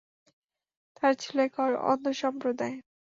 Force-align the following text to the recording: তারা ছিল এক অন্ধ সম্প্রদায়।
তারা 0.95 1.13
ছিল 1.15 1.35
এক 1.39 1.53
অন্ধ 1.83 2.05
সম্প্রদায়। 2.21 2.75